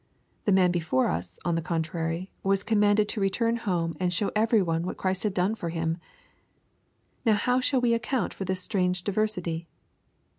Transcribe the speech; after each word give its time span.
The 0.45 0.51
man 0.51 0.71
before 0.71 1.09
us, 1.09 1.37
on 1.45 1.53
the 1.53 1.61
contrary, 1.61 2.31
was 2.41 2.63
commanded 2.63 3.07
to 3.09 3.21
return 3.21 3.57
home 3.57 3.95
and 3.99 4.11
show 4.11 4.31
every 4.35 4.59
one 4.59 4.81
what 4.83 4.97
Christ 4.97 5.21
had 5.21 5.35
done 5.35 5.53
for 5.53 5.69
him 5.69 5.99
I 7.23 7.29
Now 7.29 7.35
how 7.35 7.59
shall 7.59 7.81
we 7.81 7.93
account 7.93 8.33
for 8.33 8.43
this 8.43 8.61
strange 8.61 9.03
diversity 9.03 9.67